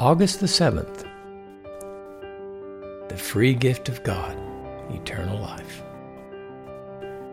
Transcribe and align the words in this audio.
August 0.00 0.38
the 0.38 0.46
7th. 0.46 1.08
The 3.08 3.16
free 3.16 3.52
gift 3.52 3.88
of 3.88 4.04
God, 4.04 4.38
eternal 4.92 5.40
life. 5.40 5.82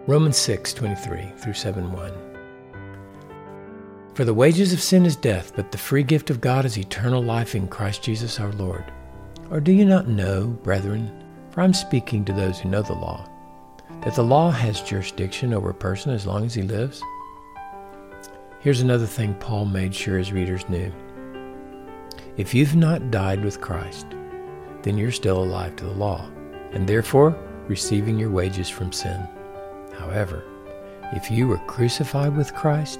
Romans 0.07 0.35
6 0.37 0.73
23 0.73 1.31
through 1.37 1.53
7 1.53 1.91
1. 1.91 2.13
For 4.15 4.25
the 4.25 4.33
wages 4.33 4.73
of 4.73 4.81
sin 4.81 5.05
is 5.05 5.15
death, 5.15 5.55
but 5.55 5.71
the 5.71 5.77
free 5.77 6.01
gift 6.01 6.31
of 6.31 6.41
God 6.41 6.65
is 6.65 6.75
eternal 6.75 7.21
life 7.21 7.53
in 7.53 7.67
Christ 7.67 8.01
Jesus 8.01 8.39
our 8.39 8.51
Lord. 8.53 8.91
Or 9.51 9.59
do 9.59 9.71
you 9.71 9.85
not 9.85 10.07
know, 10.07 10.47
brethren, 10.47 11.23
for 11.51 11.61
I'm 11.61 11.71
speaking 11.71 12.25
to 12.25 12.33
those 12.33 12.59
who 12.59 12.69
know 12.69 12.81
the 12.81 12.93
law, 12.93 13.29
that 14.01 14.15
the 14.15 14.23
law 14.23 14.49
has 14.49 14.81
jurisdiction 14.81 15.53
over 15.53 15.69
a 15.69 15.75
person 15.75 16.13
as 16.13 16.25
long 16.25 16.43
as 16.43 16.55
he 16.55 16.63
lives? 16.63 16.99
Here's 18.59 18.81
another 18.81 19.05
thing 19.05 19.35
Paul 19.35 19.65
made 19.65 19.93
sure 19.93 20.17
his 20.17 20.33
readers 20.33 20.67
knew. 20.67 20.91
If 22.37 22.53
you've 22.53 22.75
not 22.75 23.11
died 23.11 23.45
with 23.45 23.61
Christ, 23.61 24.07
then 24.81 24.97
you're 24.97 25.11
still 25.11 25.41
alive 25.41 25.77
to 25.77 25.85
the 25.85 25.91
law, 25.91 26.29
and 26.73 26.85
therefore 26.85 27.33
receiving 27.69 28.19
your 28.19 28.29
wages 28.29 28.67
from 28.67 28.91
sin. 28.91 29.25
However, 29.97 30.43
if 31.13 31.31
you 31.31 31.47
were 31.47 31.59
crucified 31.59 32.35
with 32.35 32.53
Christ, 32.53 32.99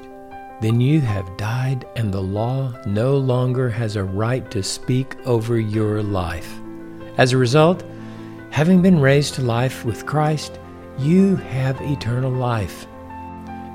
then 0.61 0.80
you 0.80 1.02
have 1.02 1.35
died, 1.35 1.85
and 1.98 2.13
the 2.13 2.21
law 2.21 2.73
no 2.85 3.17
longer 3.17 3.70
has 3.70 3.98
a 3.98 4.03
right 4.05 4.49
to 4.52 4.63
speak 4.63 5.17
over 5.25 5.59
your 5.59 6.02
life. 6.02 6.58
As 7.17 7.33
a 7.33 7.38
result, 7.38 7.83
having 8.52 8.81
been 8.81 9.02
raised 9.02 9.33
to 9.36 9.41
life 9.41 9.83
with 9.83 10.05
Christ, 10.05 10.61
you 10.97 11.36
have 11.36 11.81
eternal 11.81 12.31
life. 12.31 12.88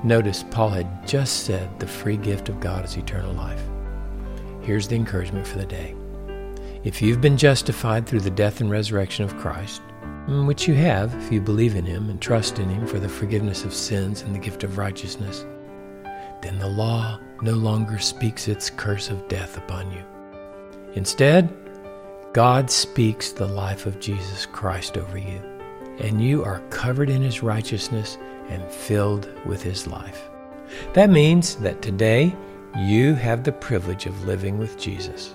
Notice 0.03 0.43
Paul 0.51 0.71
had 0.71 1.07
just 1.07 1.45
said 1.45 1.79
the 1.79 1.87
free 1.87 2.17
gift 2.17 2.49
of 2.49 2.61
God 2.61 2.87
is 2.87 2.97
eternal 2.97 3.35
life. 3.35 3.63
Here's 4.63 4.89
the 4.89 4.97
encouragement 4.97 5.47
for 5.47 5.59
the 5.59 5.67
day. 5.67 5.95
If 6.85 7.01
you've 7.01 7.21
been 7.21 7.37
justified 7.37 8.07
through 8.07 8.21
the 8.21 8.31
death 8.31 8.61
and 8.61 8.71
resurrection 8.71 9.25
of 9.25 9.37
Christ, 9.37 9.83
mm, 10.27 10.47
which 10.47 10.69
you 10.69 10.75
have 10.75 11.15
if 11.15 11.33
you 11.33 11.41
believe 11.41 11.77
in 11.77 11.85
Him 11.85 12.11
and 12.11 12.21
trust 12.21 12.59
in 12.59 12.69
Him 12.69 12.87
for 12.87 12.99
the 12.99 13.09
forgiveness 13.09 13.65
of 13.65 13.73
sins 13.73 14.23
and 14.23 14.35
the 14.35 14.39
gift 14.39 14.65
of 14.65 14.79
righteousness, 14.79 15.45
then 16.43 16.59
the 16.59 16.69
law 16.69 17.19
no 17.43 17.53
longer 17.53 17.99
speaks 17.99 18.49
its 18.49 18.71
curse 18.71 19.11
of 19.11 19.29
death 19.29 19.57
upon 19.57 19.91
you. 19.93 20.03
Instead, 20.95 21.55
God 22.33 22.71
speaks 22.71 23.33
the 23.33 23.47
life 23.47 23.87
of 23.87 23.99
Jesus 23.99 24.47
Christ 24.47 24.97
over 24.97 25.19
you, 25.19 25.41
and 25.99 26.23
you 26.23 26.45
are 26.45 26.61
covered 26.71 27.11
in 27.11 27.23
His 27.23 27.43
righteousness 27.43 28.19
and 28.49 28.63
filled 28.71 29.29
with 29.47 29.63
His 29.63 29.87
life. 29.87 30.29
That 30.95 31.11
means 31.11 31.57
that 31.57 31.83
today, 31.83 32.35
you 32.77 33.15
have 33.15 33.43
the 33.43 33.53
privilege 33.53 34.07
of 34.07 34.25
living 34.25 34.59
with 34.59 34.79
Jesus. 34.79 35.35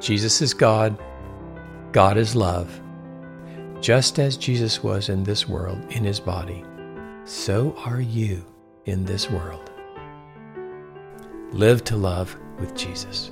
Jesus 0.00 0.40
is 0.40 0.54
God, 0.54 0.98
God 1.92 2.16
is 2.16 2.34
love. 2.34 2.80
Just 3.80 4.18
as 4.18 4.36
Jesus 4.36 4.82
was 4.82 5.08
in 5.08 5.24
this 5.24 5.48
world 5.48 5.78
in 5.90 6.04
his 6.04 6.20
body, 6.20 6.64
so 7.24 7.74
are 7.84 8.00
you 8.00 8.44
in 8.86 9.04
this 9.04 9.30
world. 9.30 9.70
Live 11.52 11.84
to 11.84 11.96
love 11.96 12.36
with 12.58 12.74
Jesus. 12.74 13.30